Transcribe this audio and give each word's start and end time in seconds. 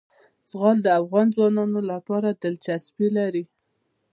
زغال 0.49 0.77
د 0.83 0.87
افغان 0.99 1.27
ځوانانو 1.35 1.79
لپاره 1.91 2.29
دلچسپي 2.43 3.07
لري. 3.17 3.43